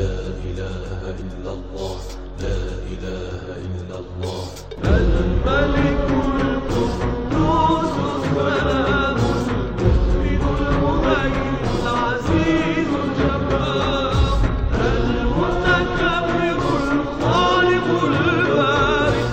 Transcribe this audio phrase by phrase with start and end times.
[0.00, 0.16] لا
[0.48, 1.98] إله إلا الله
[2.40, 2.60] لا
[2.92, 4.44] إله إلا الله.
[4.80, 6.08] الملك
[6.40, 14.40] القدوس السلام المؤمن المهيمن العزيز الجبار
[14.88, 16.58] المتكبر
[16.96, 19.28] الخالق البارئ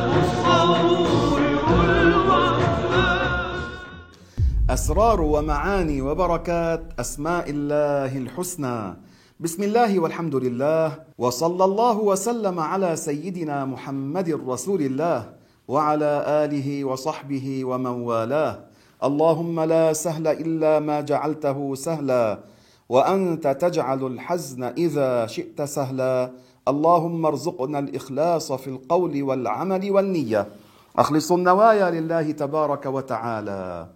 [0.00, 1.40] المصور
[2.08, 3.20] الرحمن
[4.70, 9.11] أسرار ومعاني وبركات أسماء الله الحسنى.
[9.42, 15.34] بسم الله والحمد لله وصلى الله وسلم على سيدنا محمد رسول الله
[15.68, 16.12] وعلى
[16.46, 18.54] آله وصحبه ومن والاه.
[19.02, 22.38] اللهم لا سهل إلا ما جعلته سهلا
[22.88, 26.30] وأنت تجعل الحزن إذا شئت سهلا.
[26.68, 30.46] اللهم ارزقنا الإخلاص في القول والعمل والنية.
[30.98, 33.86] أخلص النوايا لله تبارك وتعالى.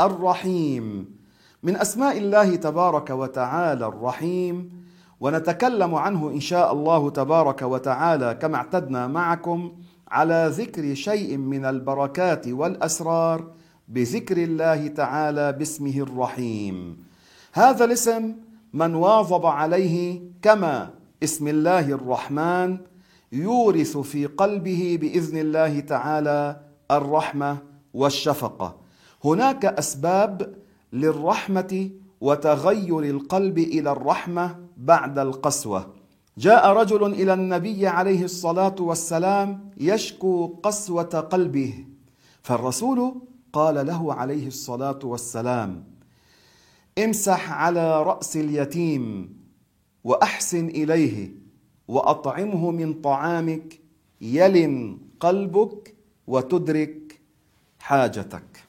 [0.00, 1.23] الرحيم.
[1.64, 4.84] من أسماء الله تبارك وتعالى الرحيم.
[5.20, 9.72] ونتكلم عنه إن شاء الله تبارك وتعالى كما اعتدنا معكم
[10.08, 13.50] على ذكر شيء من البركات والأسرار
[13.88, 16.96] بذكر الله تعالى باسمه الرحيم.
[17.52, 18.34] هذا الاسم
[18.72, 20.90] من واظب عليه كما
[21.22, 22.78] اسم الله الرحمن
[23.32, 27.58] يورث في قلبه بإذن الله تعالى الرحمة
[27.94, 28.76] والشفقة.
[29.24, 30.54] هناك أسباب
[30.94, 35.94] للرحمة وتغير القلب إلى الرحمة بعد القسوة.
[36.38, 41.84] جاء رجل إلى النبي عليه الصلاة والسلام يشكو قسوة قلبه
[42.42, 43.14] فالرسول
[43.52, 45.84] قال له عليه الصلاة والسلام
[46.98, 49.36] امسح على رأس اليتيم
[50.04, 51.32] وأحسن إليه
[51.88, 53.80] وأطعمه من طعامك
[54.20, 55.94] يلن قلبك
[56.26, 57.20] وتدرك
[57.78, 58.64] حاجتك.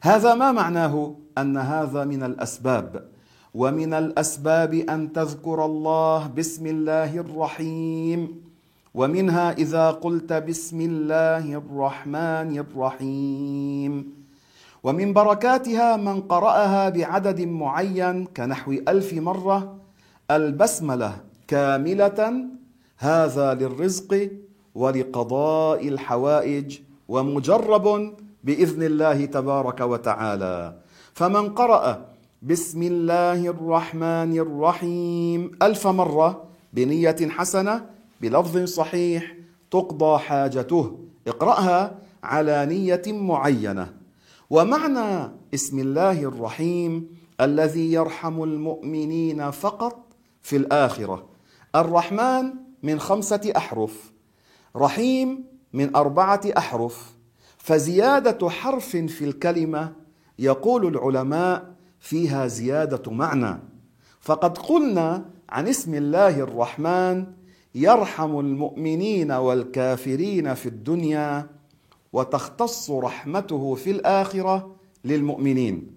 [0.00, 3.08] هذا ما معناه أن هذا من الأسباب
[3.54, 8.20] ومن الأسباب أن تذكر الله بسم الله الرحيم
[8.94, 13.92] ومنها إذا قلت بسم الله الرحمن الرحيم.
[14.84, 19.58] ومن بركاتها من قرأها بعدد معين كنحو ألف مرة
[20.30, 21.12] البسملة
[21.48, 22.20] كاملة
[22.98, 24.10] هذا للرزق
[24.74, 26.68] ولقضاء الحوائج
[27.08, 27.86] ومجرب
[28.44, 30.56] بإذن الله تبارك وتعالى.
[31.18, 37.90] فمن قرأ بسم الله الرحمن الرحيم ألف مرة بنية حسنة
[38.20, 39.34] بلفظ صحيح
[39.70, 40.98] تقضى حاجته.
[41.26, 43.94] اقرأها على نية معينة.
[44.50, 47.08] ومعنى اسم الله الرحيم
[47.40, 49.98] الذي يرحم المؤمنين فقط
[50.42, 51.26] في الآخرة.
[51.74, 54.12] الرحمن من خمسة أحرف
[54.76, 57.14] رحيم من أربعة أحرف.
[57.58, 60.07] فزيادة حرف في الكلمة
[60.38, 63.58] يقول العلماء فيها زيادة معنى.
[64.20, 67.26] فقد قلنا عن اسم الله الرحمن
[67.74, 71.46] يرحم المؤمنين والكافرين في الدنيا
[72.12, 75.90] وتختص رحمته في الآخرة للمؤمنين.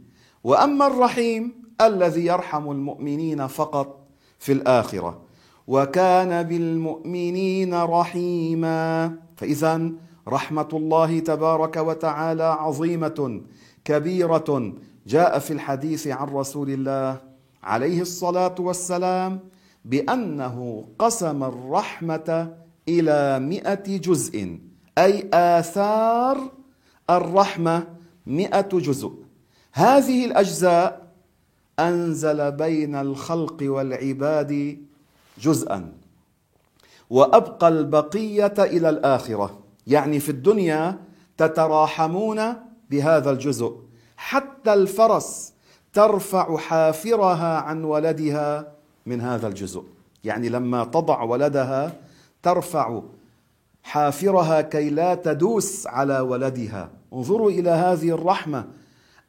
[0.44, 4.08] وأما الرحيم الذي يرحم المؤمنين فقط
[4.40, 5.22] في الآخرة.
[5.68, 9.16] وكان بالمؤمنين رحيما.
[9.38, 9.92] فإذا
[10.28, 13.42] رحمة الله تبارك وتعالى عظيمة
[13.86, 14.74] كبيرة
[15.08, 17.22] جاء في الحديث عن رسول الله
[17.64, 19.40] عليه الصلاة والسلام
[19.86, 22.54] بأنه قسم الرحمة
[22.88, 24.60] إلى مئة جزء
[24.98, 26.52] أي آثار
[27.10, 27.88] الرحمة
[28.28, 29.12] مئة جزء.
[29.74, 31.12] هذه الأجزاء
[31.80, 34.78] أنزل بين الخلق والعباد
[35.42, 35.94] جزءا
[37.10, 39.60] وأبقى البقية إلى الآخرة.
[39.88, 41.00] يعني في الدنيا
[41.38, 42.40] تتراحمون
[42.92, 43.78] بهذا الجزء.
[44.18, 45.54] حتى الفرس
[45.94, 48.72] ترفع حافرها عن ولدها
[49.06, 49.84] من هذا الجزء.
[50.24, 51.94] يعني لما تضع ولدها
[52.44, 53.02] ترفع
[53.84, 56.90] حافرها كي لا تدوس على ولدها.
[57.14, 58.66] انظروا إلى هذه الرحمة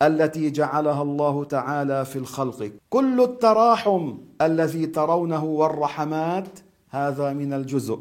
[0.02, 2.72] التي جعلها الله تعالى في الخلق.
[2.90, 6.58] كل التراحم الذي ترونه والرحمات
[6.90, 7.98] هذا من الجزء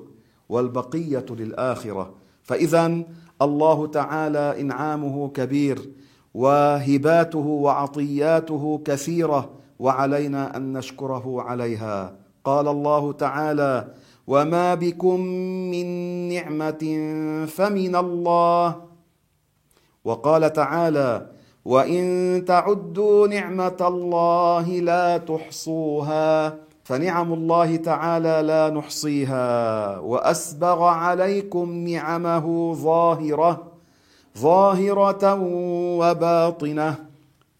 [0.50, 2.13] والبقية للآخرة.
[2.44, 3.04] فاذا
[3.42, 5.90] الله تعالى إنعامه كبير
[6.34, 9.50] وهباته وعطياته كثيرة
[9.80, 12.16] وعلينا أن نشكره عليها.
[12.44, 13.88] قال الله تعالى
[14.28, 15.20] وما بكم
[15.72, 15.88] من
[16.30, 16.84] نعمة
[17.48, 18.76] فمن الله.
[20.06, 21.28] وقال تعالى
[21.66, 22.04] وإن
[22.48, 26.58] تعدوا نعمة الله لا تحصوها.
[26.83, 33.72] فنعم الله تعالى لا نحصيها وأسبغ عليكم نعمه ظاهرة
[34.38, 35.33] ظاهرة
[36.00, 36.95] وباطنة.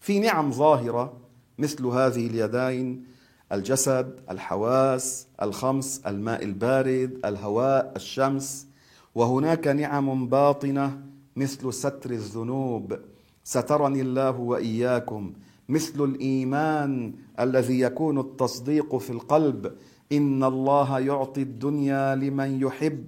[0.00, 1.12] في نعم ظاهرة
[1.58, 3.04] مثل هذه اليدين
[3.52, 8.66] الجسد الحواس الخمس الماء البارد الهواء الشمس.
[9.14, 11.00] وهناك نعم باطنة
[11.36, 12.98] مثل ستر الذنوب.
[13.44, 15.32] سترني الله وإياكم
[15.68, 19.72] مثل الإيمان الذي يكون التصديق في القلب.
[20.12, 23.04] إن الله يعطي الدنيا لمن يحب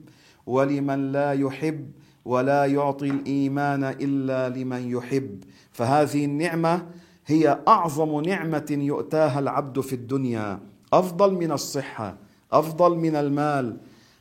[0.47, 1.91] ولمن لا يحب
[2.25, 5.45] ولا يعطي الإيمان إلا لمن يحب.
[5.73, 6.87] فهذه النعمة
[7.27, 10.61] هي أعظم نعمة يؤتاها العبد في الدنيا.
[10.93, 12.17] أفضل من الصحة
[12.53, 13.77] أفضل من المال.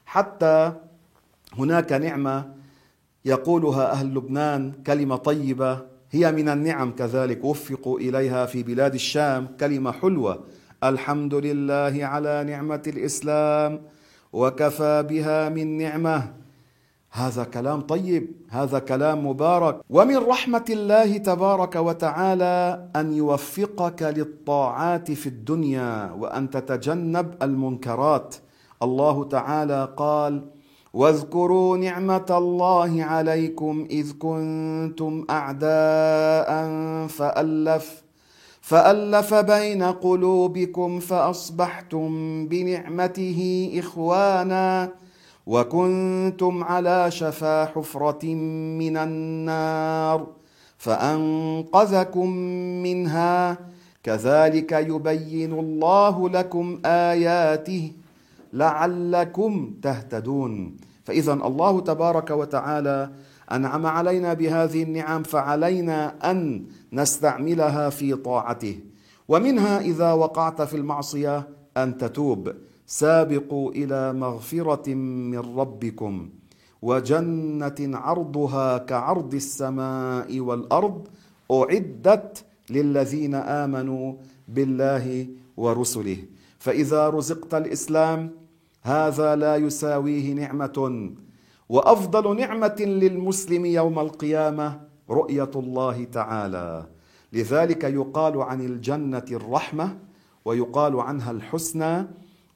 [0.06, 0.74] حتى
[1.58, 2.54] هناك نعمة
[3.26, 5.82] يقولها أهل لبنان كلمة طيبة
[6.14, 9.48] هي من النعم كذلك وفقوا إليها في بلاد الشام.
[9.60, 10.44] كلمة حلوة
[10.84, 13.82] الحمد لله على نعمة الإسلام
[14.34, 16.34] وكفى بها من نعمة.
[17.12, 19.82] هذا كلام طيب هذا كلام مبارك.
[19.90, 28.36] ومن رحمة الله تبارك وتعالى أن يوفقك للطاعات في الدنيا وأن تتجنب المنكرات.
[28.84, 30.42] الله تعالى قال
[30.94, 36.50] واذكروا نعمة الله عليكم إذ كنتم أعداء
[37.08, 38.04] فألف
[38.62, 42.08] فألف بين قلوبكم فأصبحتم
[42.48, 44.92] بنعمته إخوانا
[45.48, 48.26] وكنتم على شفا حفرة
[48.80, 50.28] من النار
[50.78, 52.30] فأنقذكم
[52.84, 53.58] منها
[54.04, 57.92] كذلك يبين الله لكم آياته
[58.54, 60.78] لعلكم تهتدون.
[61.04, 63.12] فاذا الله تبارك وتعالى
[63.52, 68.80] أنعم علينا بهذه النعم فعلينا أن نستعملها في طاعته.
[69.28, 71.48] ومنها إذا وقعت في المعصية
[71.78, 72.54] أن تتوب.
[72.88, 74.94] سابقوا إلى مغفرة
[75.34, 76.30] من ربكم.
[76.82, 81.08] وجنة عرضها كعرض السماء والأرض
[81.52, 84.14] أعدت للذين آمنوا
[84.48, 85.28] بالله
[85.58, 86.18] ورسله.
[86.60, 88.32] فإذا رزقت الإسلام
[88.84, 91.12] هذا لا يساويه نعمة
[91.70, 96.86] وأفضل نعمة للمسلم يوم القيامة رؤية الله تعالى.
[97.34, 99.98] لذلك يقال عن الجنة الرحمة
[100.46, 102.08] ويقال عنها الحسنى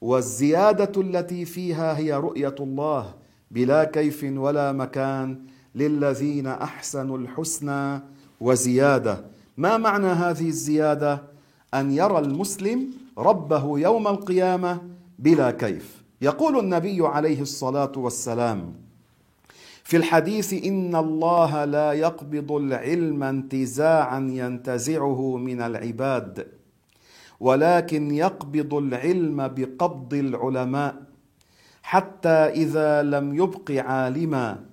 [0.01, 3.13] والزيادة التي فيها هي رؤية الله
[3.51, 5.39] بلا كيف ولا مكان
[5.75, 8.01] للذين أحسنوا الحسنى
[8.41, 9.25] وزيادة.
[9.57, 11.23] ما معنى هذه الزيادة؟
[11.73, 14.81] أن يرى المسلم ربه يوم القيامة
[15.19, 16.06] بلا كيف.
[16.21, 18.73] يقول النبي عليه الصلاة والسلام
[19.83, 26.47] في الحديث إن الله لا يقبض العلم انتزاعا ينتزعه من العباد
[27.39, 30.95] ولكن يقبض العلم بقبض العلماء
[31.83, 34.63] حتى إذا لم يبق عالما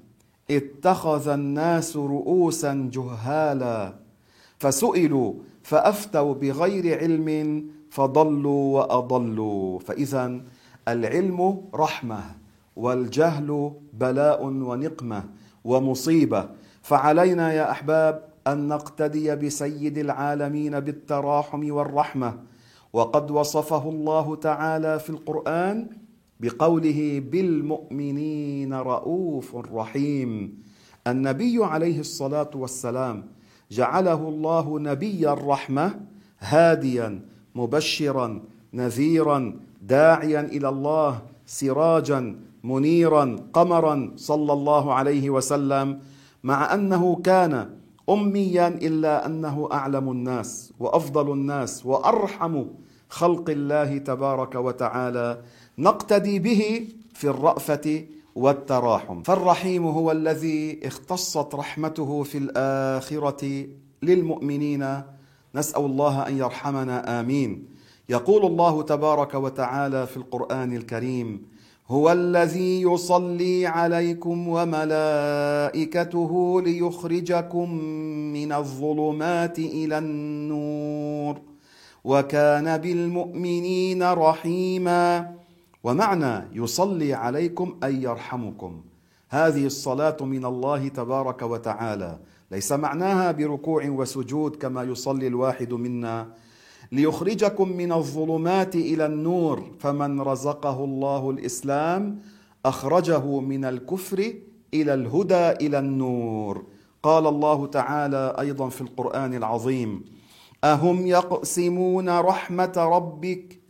[0.50, 3.94] اتخذ الناس رؤوسا جهالا
[4.58, 7.28] فسئلوا فأفتوا بغير علم
[7.90, 10.40] فضلوا وأضلوا فاذا
[10.88, 12.20] العلم رحمة
[12.76, 15.24] والجهل بلاء ونقمة
[15.64, 16.48] ومصيبة.
[16.82, 22.38] فعلينا يا أحباب أن نقتدي بسيد العالمين بالتراحم والرحمة.
[22.92, 25.86] وقد وصفه الله تعالى في القرآن
[26.40, 30.62] بقوله بالمؤمنين رؤوف رحيم.
[31.06, 33.26] النبي عليه الصلاة والسلام
[33.70, 36.00] جعله الله نبي الرحمه
[36.38, 37.20] هاديا
[37.54, 38.42] مبشرا
[38.74, 39.56] نذيرا
[39.88, 46.00] داعيا إلى الله سراجا منيرا قمرا صلى الله عليه وسلم
[46.44, 47.70] مع أنه كان
[48.10, 52.64] اميا إلا أنه أعلم الناس وأفضل الناس وأرحم
[53.08, 55.38] خلق الله تبارك وتعالى
[55.78, 59.22] نقتدي به في الرأفة والتراحم.
[59.22, 63.66] فالرحيم هو الذي اختصت رحمته في الآخرة
[64.02, 65.02] للمؤمنين.
[65.54, 67.73] نسأل الله أن يرحمنا آمين.
[68.08, 71.42] يقول الله تبارك وتعالى في القرآن الكريم
[71.88, 76.32] هو الذي يصلي عليكم وملائكته
[76.62, 77.74] ليخرجكم
[78.32, 81.40] من الظلمات إلى النور
[82.04, 85.34] وكان بالمؤمنين رحيما.
[85.84, 88.82] ومعنى يصلي عليكم أي يرحمكم.
[89.28, 92.18] هذه الصلاة من الله تبارك وتعالى.
[92.50, 96.28] ليس معناها بركوع وسجود كما يصلي الواحد منا.
[96.92, 102.18] ليخرجكم من الظلمات إلى النور فمن رزقه الله الإسلام
[102.66, 104.32] أخرجه من الكفر
[104.74, 106.64] إلى الهدى إلى النور.
[107.02, 110.04] قال الله تعالى أيضا في القرآن العظيم
[110.64, 113.60] أهم يقسمون رحمة ربك؟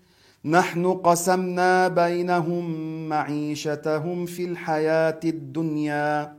[0.45, 2.65] نحن قسمنا بينهم
[3.09, 6.37] معيشتهم في الحياة الدنيا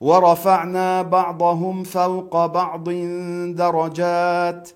[0.00, 2.88] ورفعنا بعضهم فوق بعض
[3.56, 4.70] درجات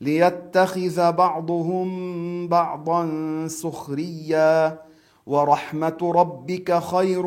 [0.00, 1.88] ليتخذ بعضهم
[2.48, 3.02] بعضا
[3.46, 4.80] سخريا
[5.26, 7.26] ورحمة ربك خير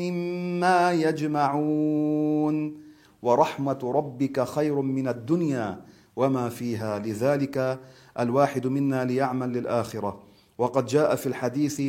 [0.00, 2.80] مما يجمعون.
[3.22, 5.80] ورحمة ربك خير من الدنيا
[6.16, 7.80] وما فيها لذلك
[8.18, 10.20] الواحد منا ليعمل للآخرة.
[10.58, 11.82] وقد جاء في الحديث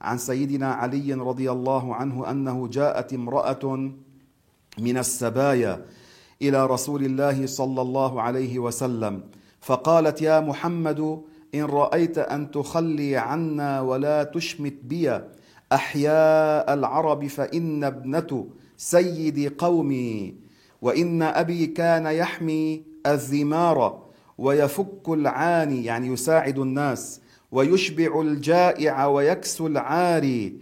[0.00, 3.92] عن سيدنا علي رضي الله عنه أنه جاءت امرأة
[4.78, 5.84] من السبايا
[6.42, 9.22] إلى رسول الله صلى الله عليه وسلم.
[9.64, 11.20] فقالت يا محمد
[11.54, 15.20] إن رأيت أن تخلي عنا ولا تشمت بي
[15.72, 20.34] أحياء العرب فإن ابنة سيد قومي
[20.82, 24.02] وإن أبي كان يحمي الذمار
[24.38, 27.20] ويفك العاني يعني يساعد الناس
[27.52, 30.56] ويشبع الجائع ويكسو العاري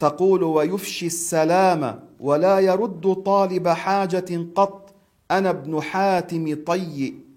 [0.00, 4.94] تقول ويفشي السلام ولا يرد طالب حاجة قط
[5.30, 7.29] أنا ابن حاتم طيء.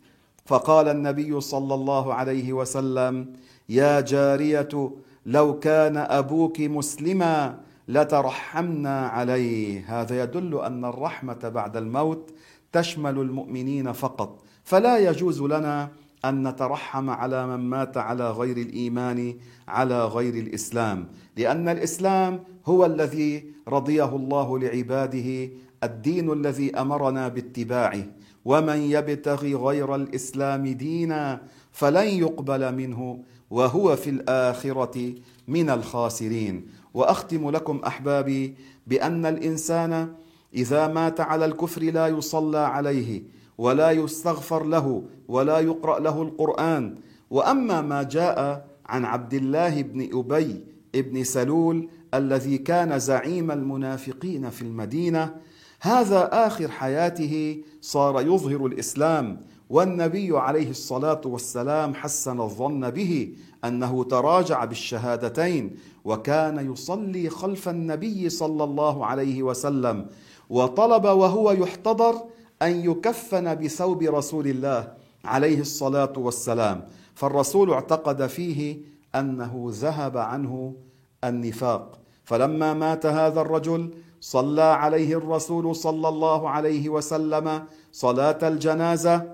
[0.45, 3.33] فقال النبي صلى الله عليه وسلم
[3.69, 4.91] يا جارية
[5.25, 9.83] لو كان أبوك مسلما لترحمنا عليه.
[9.87, 12.31] هذا يدل أن الرحمة بعد الموت
[12.71, 14.43] تشمل المؤمنين فقط.
[14.63, 15.89] فلا يجوز لنا
[16.25, 19.35] أن نترحم على من مات على غير الإيمان
[19.67, 21.07] على غير الإسلام.
[21.37, 25.49] لأن الإسلام هو الذي رضيه الله لعباده
[25.83, 28.03] الدين الذي أمرنا باتباعه.
[28.45, 33.19] ومن يبتغي غير الاسلام دينا فلن يقبل منه
[33.49, 35.13] وهو في الاخره
[35.47, 38.55] من الخاسرين واختم لكم احبابي
[38.87, 40.13] بان الانسان
[40.53, 43.23] اذا مات على الكفر لا يصلى عليه
[43.57, 46.95] ولا يستغفر له ولا يقرا له القران
[47.29, 54.61] واما ما جاء عن عبد الله بن ابي بن سلول الذي كان زعيم المنافقين في
[54.61, 55.35] المدينة
[55.83, 63.35] هذا آخر حياته صار يظهر الإسلام والنبي عليه الصلاة والسلام حسن الظن به
[63.65, 65.75] أنه تراجع بالشهادتين
[66.05, 70.05] وكان يصلي خلف النبي صلى الله عليه وسلم
[70.49, 72.15] وطلب وهو يحتضر
[72.61, 74.93] أن يكفن بثوب رسول الله
[75.25, 76.87] عليه الصلاة والسلام.
[77.15, 78.77] فالرسول اعتقد فيه
[79.15, 80.75] أنه ذهب عنه
[81.23, 81.99] النفاق.
[82.23, 83.89] فلما مات هذا الرجل
[84.23, 89.31] صلى عليه الرسول صلى الله عليه وسلم صلاة الجنازة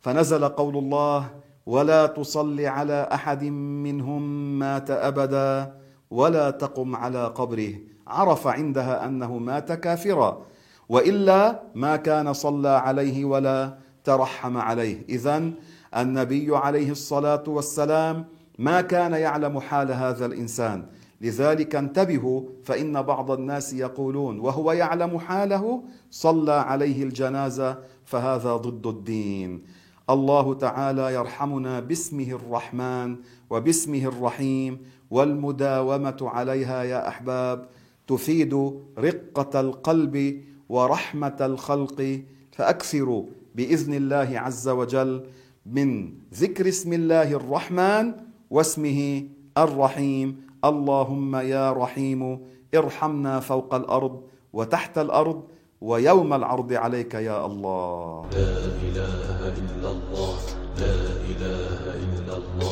[0.00, 1.30] فنزل قول الله
[1.66, 3.44] ولا تصل على أحد
[3.84, 4.22] منهم
[4.58, 5.74] مات أبدا
[6.10, 7.74] ولا تقم على قبره.
[8.06, 10.46] عرف عندها أنه مات كافرا
[10.88, 15.04] وإلا ما كان صلى عليه ولا ترحم عليه.
[15.08, 15.50] اذا
[15.96, 18.24] النبي عليه الصلاة والسلام
[18.58, 20.86] ما كان يعلم حال هذا الإنسان.
[21.20, 29.62] لذلك انتبهوا فإن بعض الناس يقولون وهو يعلم حاله صلى عليه الجنازة فهذا ضد الدين.
[30.10, 33.16] الله تعالى يرحمنا باسمه الرحمن
[33.50, 34.78] وباسمه الرحيم
[35.10, 37.68] والمداومة عليها يا أحباب
[38.06, 42.20] تفيد رقة القلب ورحمة الخلق
[42.52, 43.24] فأكثروا
[43.54, 45.24] بإذن الله عز وجل
[45.66, 48.12] من ذكر اسم الله الرحمن
[48.50, 49.24] واسمه
[49.58, 50.49] الرحيم.
[50.64, 52.40] اللهم يا رحيم
[52.74, 55.42] ارحمنا فوق الأرض وتحت الأرض
[55.80, 58.26] ويوم العرض عليك يا الله.
[58.32, 58.56] لا
[58.88, 60.36] إله إلا الله
[60.82, 60.98] لا
[61.30, 62.69] إله إلا الله.